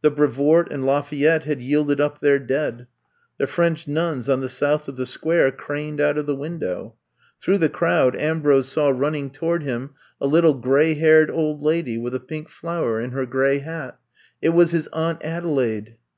The 0.00 0.10
Brevoort 0.10 0.72
and 0.72 0.86
Lafayette 0.86 1.44
had 1.44 1.60
yielded 1.60 2.00
up 2.00 2.18
their 2.20 2.38
dead. 2.38 2.86
The 3.36 3.46
French 3.46 3.86
nuns 3.86 4.26
on 4.26 4.40
the 4.40 4.48
south 4.48 4.88
of 4.88 4.96
the 4.96 5.04
Square 5.04 5.50
craned 5.52 6.00
out 6.00 6.16
of 6.16 6.24
the 6.24 6.34
window. 6.34 6.94
Through 7.42 7.58
the 7.58 7.68
crowd 7.68 8.16
Ambrose 8.16 8.68
saw 8.70 8.88
run 8.88 9.14
I'VE 9.14 9.24
COMB 9.24 9.30
TO 9.32 9.36
STAY 9.36 9.46
189 9.46 9.60
ning 9.60 9.60
toward 9.60 9.62
him 9.64 9.96
a 10.18 10.26
little 10.26 10.54
gray 10.54 10.94
haired 10.94 11.30
old 11.30 11.62
lady 11.62 11.98
with 11.98 12.14
a 12.14 12.20
pink 12.20 12.48
flower 12.48 12.98
in 12.98 13.10
her 13.10 13.26
gray 13.26 13.58
hat 13.58 13.98
It 14.40 14.54
was 14.54 14.70
his 14.70 14.86
Aunt 14.94 15.22
Adelaide. 15.22 15.98